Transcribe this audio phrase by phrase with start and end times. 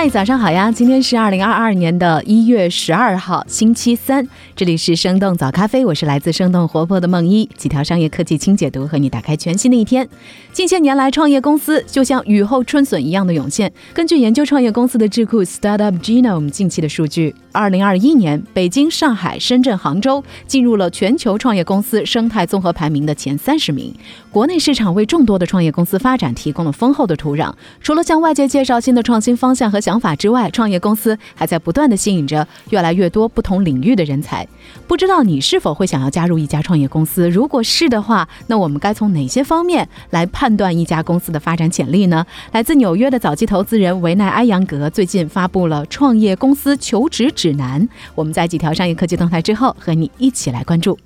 [0.00, 0.70] 嗨，早上好呀！
[0.70, 4.24] 今天是二零二二年的一月十二号，星期三。
[4.54, 10.08] 这里是生动早咖啡，我是来自生动活泼的梦一，几条商业科技轻解读，和你打开全新的一天。
[10.52, 13.72] 近些年来，创业公司就像雨后春笋一样的涌现。
[13.92, 23.92] 根据研究创业公司的智库 Startup Genome 近期的数据，二零二一年，北京、上海、深圳、杭州进入了全球创业公司生态综合排名的前三十名。
[24.30, 27.52] 国内市场为众多的创业公司发展提供了丰厚的土壤。
[27.80, 34.46] 除了向外界介绍新的创新方向和想法之外，创业公司还在不断的吸引着越来越多不同领域的人才。
[34.86, 37.26] 不知道你是否会想要加入一家创业公司？
[37.30, 42.26] 如果是的话，那我们该从哪些方面来判断一家公司的发展潜力呢？
[42.52, 47.88] 来自纽约的早期投资人维奈埃扬格最近发布了创业公司求职指南。
[48.14, 50.98] 我们在几条商业科技动态之后，和你一起来关注。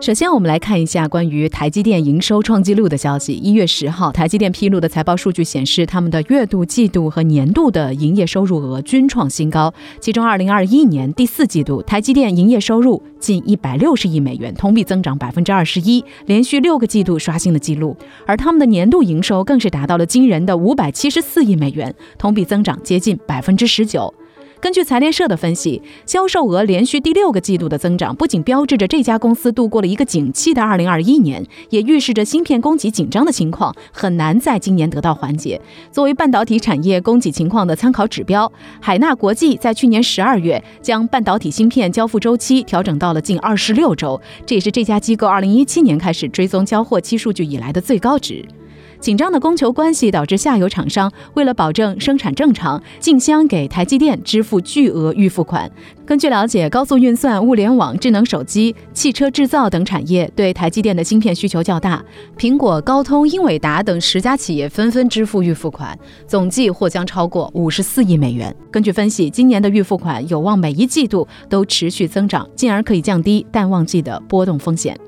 [0.00, 3.34] 首先，我们来看一下关于台积电营收创纪录的消息。
[3.34, 9.74] 一月十号，台积电披露的财报数据显示，他们的月度、季度和年度的营业收入额均创新高。
[10.00, 17.94] 其中，二零二一年第四季度，台积电营业收入近一百六十亿美元，同比增长百分之二十一，连续六个季度刷新了纪录。
[18.26, 24.14] 而他们的年度营收更是达到了惊人的五百七十四亿美元，同比增长接近百分之十九。
[24.60, 35.58] 根据财联社的分析，销售额连续第六个季度的增长，不仅标志着这家公司度过了一个景气的2021年，也预示着芯片供给紧张的情况很难在今年得到缓解。
[35.90, 48.44] 作为半导体产业供给情况的参考指标，海纳国际在去年十二月将半导体芯片交付周期调整到了近二十六周，这也是这家机构2017年开始追踪交货期数据以来的最高值。
[49.00, 55.70] 紧张的供求关系导致下游厂商为了保证生产正常，竞相给台积电支付巨额预付款。
[56.04, 62.04] 根据了解，高速运算、物联网、智能手机、汽车制造等产业对台积电的芯片需求较大。
[62.36, 68.54] 苹果、高通、英伟达等十家企业纷纷支付预付款，总计或将超过五十四亿美元。
[68.70, 74.98] 根据分析，今年的预付款有望每一季度都持续增长，进而可以降低淡旺季的波动风险。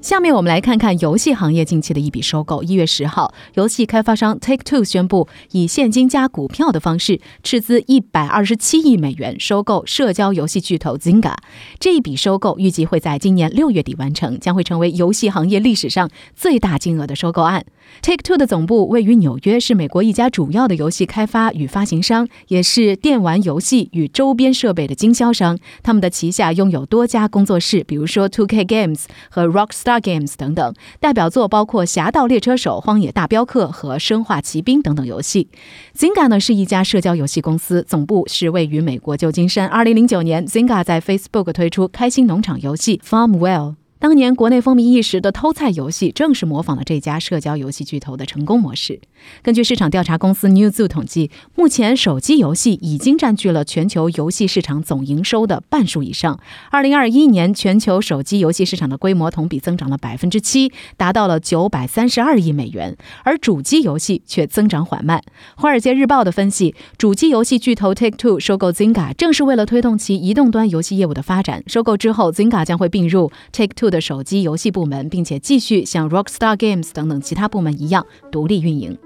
[0.00, 2.62] 下面我们来看看游戏行业近期的一笔收购。
[2.62, 11.34] 一月十号，游戏开发商 Take Two 宣布以现金加股票的方式斥资一百二十七亿美元收购社交游戏巨头 Zynga。
[11.80, 17.66] 这一笔收购预计会在今年六月底完成，将会成为游戏行业历史上最大金额的收购案。
[18.00, 25.58] Take Two 的总部位于纽约，是美国一家主要的游戏开发与发行商，也是电玩游戏与周边设备的经销商。
[25.82, 29.98] 他们的旗下拥有多家工作室，比如说 Two K Games 和 Rockstar。
[30.08, 35.48] Games 等等，代表作包括《侠盗猎车手》《荒野大镖客》和《生化奇兵》等等游戏。
[35.96, 39.66] Zynga 呢是一家社交游戏公司，总部是位于美国旧金山。
[39.66, 43.74] 二零零九年，Zynga 在 Facebook 推出开心农场游戏 Farmwell。
[44.00, 49.00] 当年国内风靡一时的偷菜游戏，正是模仿了这家社交游戏巨头的成功模式。
[49.42, 56.38] 根据市场调查公司 Newzoo 统计，目前手机游戏已经占据了全球游戏市场总营收的半数以上。
[56.70, 65.20] 二零二一年，全球手机游戏市场的规模同比增长了百分之七，达到了九百三十二亿美元，而主机游戏却增长缓慢。
[65.56, 71.64] 华尔街日报的分析，主机游戏巨头 Take Two 收购 Zynga，正是为了推动其移动端游戏业务的发展。
[71.66, 73.87] 收购之后，Zynga 将会并入 Take Two。
[73.90, 78.96] 的手机游戏部门，并且继续像 Rockstar Games 等等其他部门一样独立运营。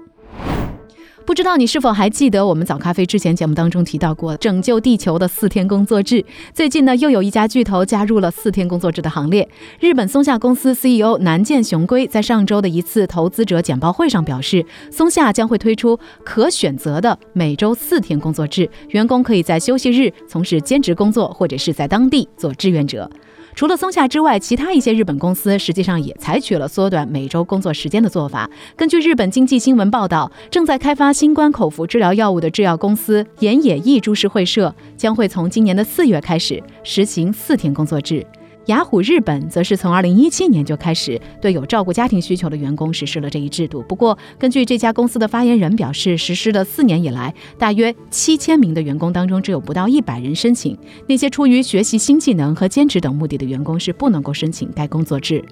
[1.25, 6.25] 不知道你是否还记得我们早咖啡之前节目当中提到过拯救地球的四天工作制？
[6.53, 9.47] 最近呢，又有一家巨头加入了四天工作制的行列。
[9.79, 23.09] 日本松下公司 CEO 南见雄龟在上周的一次投资者简报会上表示，松下将会推出可选择的每周四天工作制，员工可以在休息日从事兼职工作，或者是在当地做志愿者。
[23.55, 28.49] 除了松下之外，其他一些日本公司实际上也采取了缩短每周工作时间的做法。
[28.75, 38.25] 根据日本经济新闻报道，正在开发新冠口服治疗药物的制药公司岩野义株式会社将会从今年的四月开始实行四天工作制。
[38.67, 43.83] 雅虎日本则是从二零一七年就开始对有照顾家庭需求的员工实施了这一制度。
[43.89, 50.77] 不过，根据这家公司的发言人表示，实施了四年以来，大约七千名的员工当中，只有不到一百人申请。
[51.07, 55.43] 那些出于学习新技能和兼职等目的的员工是不能够申请该工作制。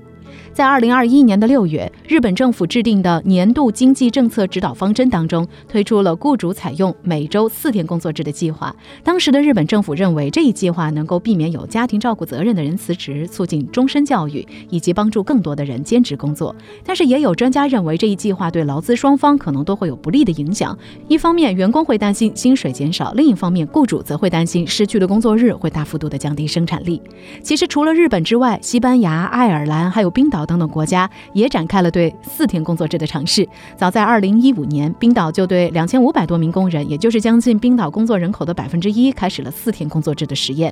[0.53, 8.75] 在二零二一年的六月，日本政府制定的年度经济政策指导方针当中，推出了雇主采用每周四天工作制的计划。
[9.03, 16.55] 当时的日本政府认为，这一计划能够避免有家庭照顾责任的人辞职，促进终身教育，以及帮助更多的人兼职工作。
[16.85, 20.77] 但是，也有专家认为，这一计划对劳资双方可能都会有不利的影响。
[21.07, 27.01] 一方面，员工会担心薪水减少；另一方面，雇主则会担心失去的工作日会大幅度的降低生产力。
[27.41, 33.47] 其实，除了日本之外，西班牙、爱尔兰还有冰岛等等国家也展开了对四天工作制的尝试。
[33.75, 40.71] 早在2015年，冰岛就对2500多名工人，也就是将近冰岛工作人口的百分之一，开始了四天工作制的实验。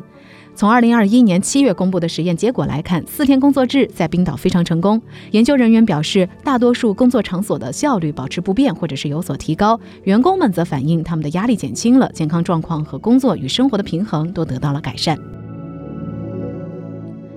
[0.53, 5.01] 从2021年7月公布的实验结果来看，四天工作制在冰岛非常成功。
[5.31, 9.79] 研究人员表示，大多数工作场所的效率保持不变，或者是有所提高。
[10.03, 15.17] 员工们则反映，他们的压力减轻了，健康状况和工作与生活的平衡都得到了改善。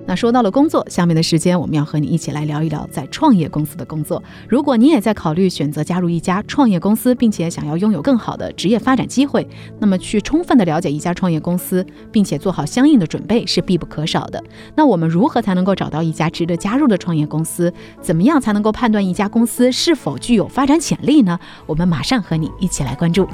[0.05, 4.21] 那说到了工作，下面的时间我们要和你一起来聊一聊在创业公司的工作。
[4.47, 9.47] 如果你也在考虑选择加入一家创业公司，并且想要拥有更好的职业发展机会，
[9.79, 14.43] 那么去充分的了解一家创业公司，并且做好相应的准备是必不可少的。
[14.75, 17.71] 那我们如何才能够找到一家值得加入的创业公司？
[18.01, 21.39] 怎么样才能够判断一家公司是否具有发展潜力呢？
[21.65, 23.27] 我们马上和你一起来关注。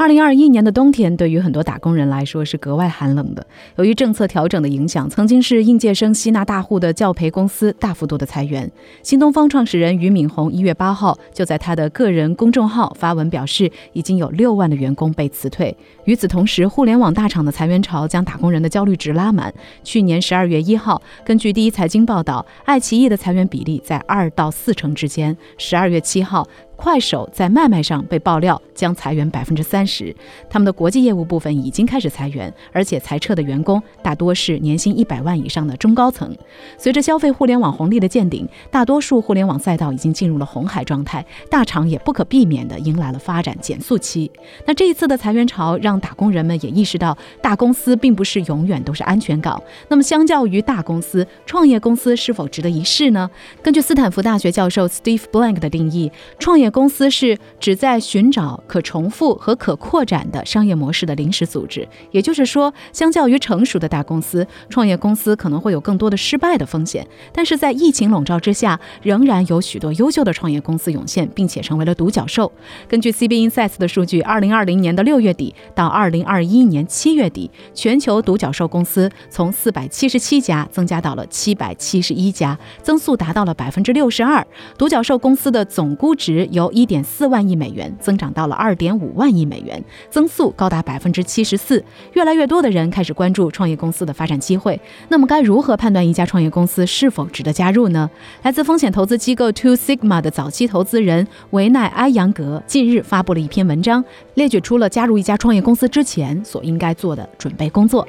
[0.00, 3.46] 二零二一年的冬天对于很多打工人来说是格外寒冷的。
[3.76, 8.72] 由于政策调整的影响，曾经是应届生吸纳大户的教培公司大幅度的裁员。
[9.02, 15.76] 新东方创始人俞敏洪一月八号就在他的个人公众号发文表示，已经有六万的员工被辞退。
[16.06, 19.52] 与此同时，互联网大厂的裁员潮将打工人的焦虑值拉满。
[19.84, 25.36] 去年十二月一号，根据第一财经报道，爱奇艺的裁员比例在二到四成之间。
[25.58, 26.48] 十二月七号。
[26.80, 30.16] 快手在卖卖上被爆料将裁员百分之三十，
[30.48, 36.34] 他们的国际业务部分已经开始裁员，而且裁撤的员工大多是年薪一百万以上的中高层。
[36.78, 44.30] 随着消费互联网红利的见顶，大多数互联网赛道已经进入了红海状态，大厂也不可避免地迎来了发展减速期。
[44.64, 49.62] 那这一次的裁员潮让打工人们也意识到，大公司并不是永远都是安全港。
[49.88, 53.30] 那么，相较于大公司，创业公司是否值得一试呢？
[53.62, 67.06] 根据斯坦福大学教授 Steve Blank 的定义，创业公司是指在寻找可重复和可扩展的商业模式的临时组织，也就是说，相较于成熟的大公司，创业公司可能会有更多的失败的风险。
[67.32, 72.50] 但是在疫情笼罩之下，仍然有许多优秀的创业公司涌现，并且成为了独角兽。
[72.88, 84.46] 根据 CB Insights 的数据，二零二零年的六月底到二零二一年七月底，全球独角兽公司从四百七十七家增加到了七百七十一家，增速达到了百分之六十二。
[84.76, 91.82] 独角兽公司的总估值有由一点四万亿美元增长到了二点五万亿美元，增速高达百分之七十四。
[92.12, 94.78] 越来越多的人开始关注创业公司的发展机会。
[95.08, 98.10] 那么，该如何判断一家创业公司是否值得加入呢？
[98.42, 104.04] 来自风险投资机构 Two Sigma 的早期投资人维奈埃扬格近日发布了一篇文章，
[104.34, 108.06] 列举出了加入一家创业公司之前所应该做的准备工作。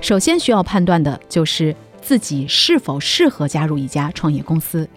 [0.00, 4.88] 首先需要判断的就是自己是否适合加入一家创业公司。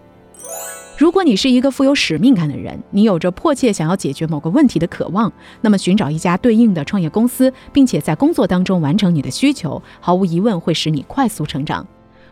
[0.98, 11.86] 如果你是一个富有使命感的人，你有着迫切想要解决某个问题的渴望，那么寻找一家对应的创业公司，并且在工作当中完成你的需求，毫无疑问会使你快速成长。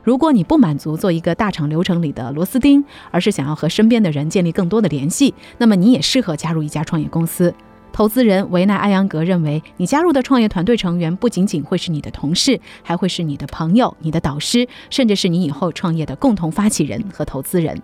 [0.03, 7.53] 如果你不满足做一个大厂流程里的螺丝钉，而是想要和身边的人建立更多的联系，那么你也适合加入一家创业公司。
[7.93, 17.79] 投资人维奈·艾扬格认为，你加入的创业团队成员不仅仅会是你的同事，还会是你的朋友、你的导师，甚至是你以后创业的共同发起人和投资人。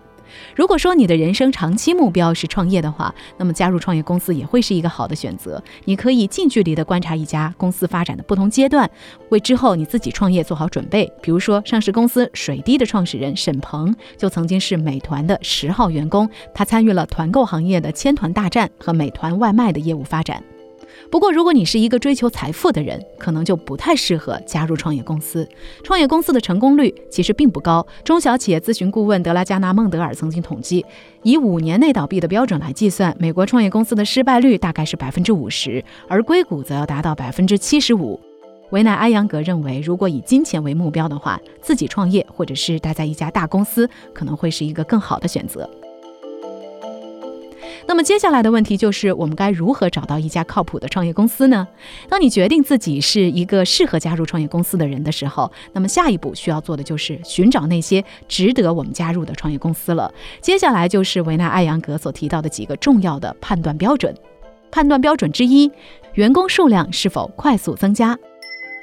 [0.55, 5.61] 如果说你的人生长期目标是创业的话，那么加入创业公司也会是一个好的选择。
[5.85, 8.89] 你可以近距离地观察一家公司发展的不同阶段，
[9.29, 11.11] 为之后你自己创业做好准备。
[11.21, 20.43] 比如说，上市公司水滴的创始人沈鹏就曾经是美团的十号员工，他参与了团购行业的千团大战和美团外卖的业务发展。
[21.10, 25.48] 不过，如果你是一个追求财富的人，可能就不太适合加入创业公司。
[25.84, 27.86] 创业公司的成功率其实并不高。
[28.03, 30.86] 中小企业咨询顾问德拉加纳孟德尔曾经统计，
[31.24, 38.20] 以五年内倒闭的标准来计算，美国创业公司的失败率大概是百分之五十，而硅谷则要达到百分之七十五。
[38.70, 45.70] 维奈埃扬格认为，如果以金钱为目标的话，自己创业或者是待在一家大公司，可能会是一个更好的选择。
[47.91, 51.67] 那么接下来的问题就是，我们该如何找到一家靠谱的创业公司呢？
[52.07, 60.10] 当你决定自己是一个适合加入创业公司的人的时候，那么下一步需要做的就是寻找那些值得我们加入的创业公司了。
[60.39, 64.15] 接下来就是维纳艾扬格所提到的几个重要的判断标准。
[64.71, 65.69] 判断标准之一：
[66.13, 68.17] 员工数量是否快速增加。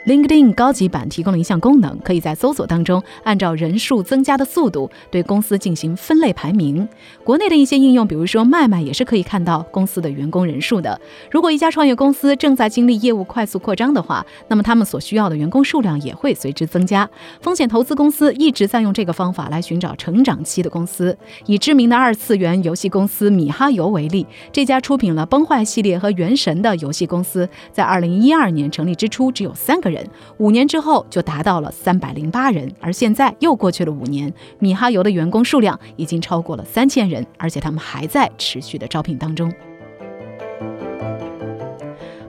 [0.08, 6.88] LinkedIn 高级版提供了一项功能，可以在搜索当中按照人数增加的速度对公司进行分类排名。
[7.22, 10.98] 国内的一些应用，比如说卖卖，也是可以看到公司的员工人数的。
[11.30, 17.06] 如果一家创业公司正在经历业务快速扩张的话，那么他们所需要的员工数量也会随之增加。
[17.42, 21.14] 风险投资公司一直在用这个方法来寻找成长期的公司。
[21.44, 29.97] 以知名的二次元游戏公司米哈游为例，这家出品了《崩坏》系列和《原神》的游戏公司在2012年成立之初只有三个人。
[30.38, 39.52] 五年之后就达到了三百零八人，而现在又过去了五年，米哈游的员工数量已经超过了三千人，而且他们还在持续的招聘当中。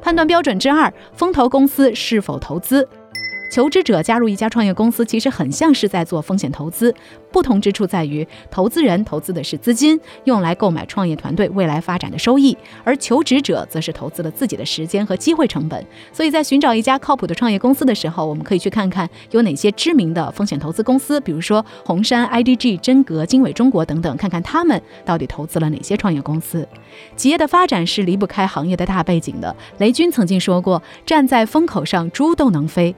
[0.01, 2.87] 判断标准之二：风投公司是否投资？
[3.49, 6.93] 求职者加入一家创业公司，其实很像是在做风险投资。
[7.31, 15.85] 不同之处在于，投资人投资的是资金，用来购买创业团队未来发展的收益；而求职者则是投资了自己的时间和机会成本。
[16.11, 26.67] 所以在寻找一家靠谱的创业公司的时候，我们可以去看看有哪些知名的风险投资公司，比如说红杉、IDG、真格、经纬中国等等，看看他们到底投资了哪些创业公司。
[27.15, 29.55] 企业的发展是离不开行业的大背景的。
[29.77, 32.95] 雷军曾经说过：“站在风口上，猪都能飞。”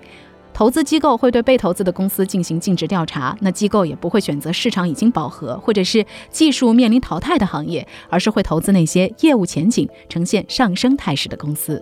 [0.53, 11.81] 投资机构会对被投资的公司进行尽职调查，那机构也不会选择市场已经饱和或者是技术面临淘汰的行业，而是会投资那些业务前景呈现上升态势的公司。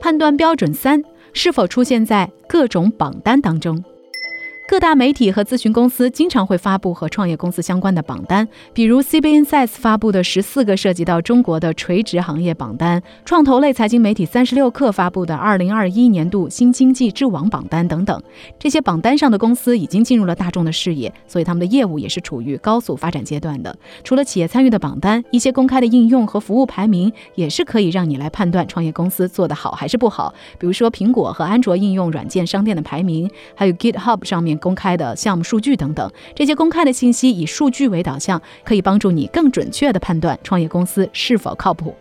[0.00, 3.82] 判断标准三：是否出现在各种榜单当中？
[4.68, 18.20] 各大媒体和咨询公司经常会发布和创业公司相关的榜单，比如 CB Insights 发布的十四个涉及到中国的垂直行业榜单，创投类财经媒体三十六氪发布的二零二一年度新经济之王榜单等等。
[18.58, 23.74] 这些榜单上的公司已经进入了大众的视野，所以他们的业务也是处于高速发展阶段的。
[24.02, 30.34] 除了企业参与的榜单，一些公开的应用和服务排名也是可以让你来判断创业公司做得好还是不好。
[30.58, 34.55] 比如说苹果和安卓应用软件商店的排名，还有 GitHub 上面。
[34.58, 41.94] 公开的项目数据等等，这些公开的信息以数据为导向，可以帮助你更准确地判断创业公司是否靠谱。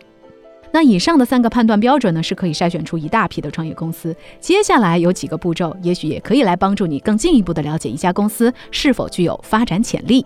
[0.72, 4.14] 那以上的三个判断标准呢，是可以筛选出一大批的创业公司。
[4.42, 10.26] 接下来有几个步骤，也许也可以来帮助你更进一步的了解一家公司是否具有发展潜力。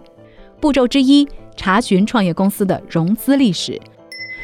[0.59, 3.79] 步骤之一，查询创业公司的融资历史。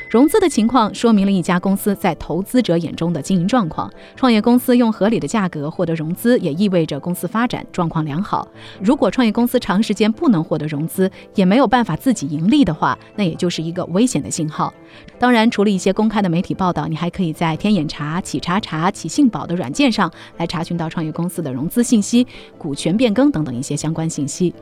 [0.09, 3.91] 融资的情况说明了一家公司在投资者眼中的经营状况。
[4.15, 8.47] 创业公司用合理的价格获得融资，也意味着公司发展状况良好。
[8.81, 14.73] 如果创业公司长时间不能获得融资，也没有办法自己盈利的话，那也就是一个危险的信号。
[15.19, 22.25] 当然，除了一些公开的媒体报道，你还可以在天眼查、企查查、企信宝的软件上来查询到创业公司的融资信息、
[22.57, 24.53] 股权变更等等一些相关信息。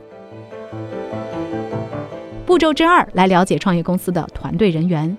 [2.46, 5.16] 步骤之二，来了解创业公司的团队人员。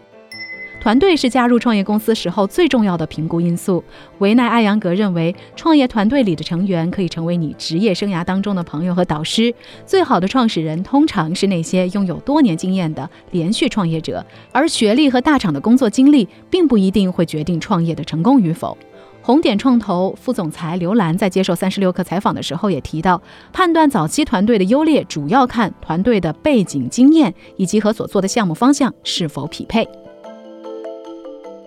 [0.84, 3.82] 团队是加入创业公司时候最重要的评估因素。
[4.18, 9.54] 维奈·艾扬格认为，创业团队里的成员可以成为你职业生涯当中的朋友和导师。
[9.86, 14.22] 最好的创始人通常是那些拥有多年经验的连续创业者，
[14.52, 18.76] 而学历和大厂的工作经历并不一定会决定创业的成功与否。
[19.22, 23.22] 红点创投副总裁刘兰在接受三十六氪采访的时候也提到，
[23.54, 29.88] 判断早期团队的优劣主要看团队的背景、经验以及和所做的项目方向是否匹配。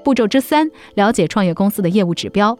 [0.07, 2.57] 步骤之三，了解创业公司的业务指标。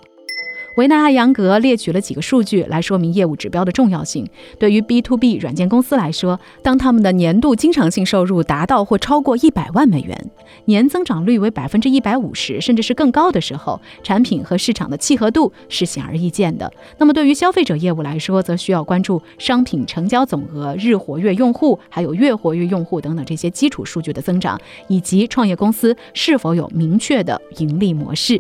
[0.78, 4.30] 维纳·艾扬格列举了几个数据来说明业务指标的重要性。
[4.60, 10.30] 对于 B to B 软件公司来说，当他们的年度经常性收入达到或超过一百万美元，
[10.66, 16.72] 年增长率为百分之一百五十，甚至是更高的时候，产品和市场的契合度是显而易见的。
[17.00, 28.40] 那么对于消费者业务来说，则需要关注商品成交总额、日活跃用户、还有月活跃用户等等这些基础数据的增长，以及创业公司是否有明确的盈利模式。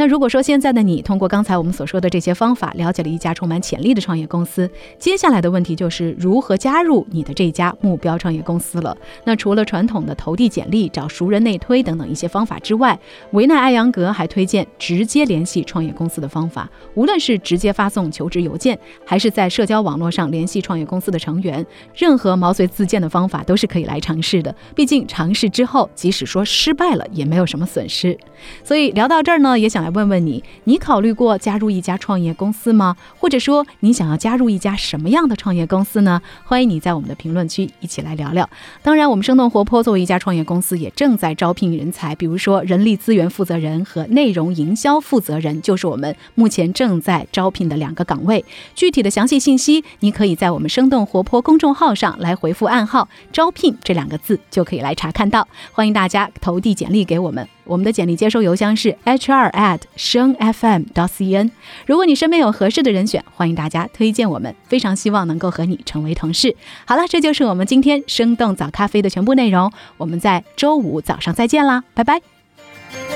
[0.00, 4.66] 那如果说现在的你通过刚才我们所说的这些方法，了解了一家充满潜力的创业公司，
[4.98, 8.96] 接下来的问题就是如何加入你的这家目标创业公司了。
[9.24, 12.98] 那除了传统的投递简历、找熟人内推等等一些方法之外，
[13.32, 16.66] 维奈·艾扬格还推荐直接联系创业公司的方法。
[16.94, 24.54] 无论是直接发送求职邮件，还是在社交网络上联系创业公司的成员，任何毛遂自荐的方法都是可以来尝试的。
[24.74, 28.18] 毕竟尝试之后，即使说失败了，也没有什么损失。
[28.64, 29.89] 所以聊到这儿呢，也想来。
[29.90, 32.96] 问问你：你考虑过加入一家创业公司吗？
[33.18, 36.22] 或者说你想要加入一家什么样的创业公司呢？
[36.44, 38.48] 欢迎你在我们的评论区一起来聊聊。
[38.82, 48.44] 当然，我们生动活泼作为一家创业公司，也正在招聘人才，比如说人力资源负责人和内容营销负责人，就是我们目前正在招聘的两个岗位。
[48.74, 55.46] 具体的详细信息，你可以在我们生动活泼公众号上来回复暗号“招聘”这两个字，就可以来查看到。
[55.72, 57.59] 欢迎大家投递简历给我们。
[57.70, 61.48] 我们的简历接收邮箱是 hr at 声 fm dot cn。
[61.86, 66.56] 如果你身边有合适的人选，欢迎大家推荐我们，非常希望能够和你成为同事。
[66.84, 69.70] 好了，这就是我们今天生动早咖啡的全部内容。
[69.98, 72.20] 我们在周五早上再见啦，拜拜。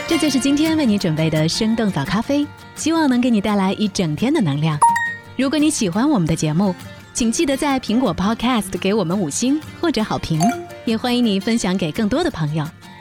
[0.06, 2.46] 这就是今天为你准备的生动早咖啡，
[2.76, 4.78] 希望能给你带来一整天的能量。
[5.36, 6.72] 如果你喜欢我们的节目，
[7.12, 10.40] 请记得在苹果 Podcast 给我们五星或者好评，
[10.84, 12.64] 也欢迎你分享给更多的朋友。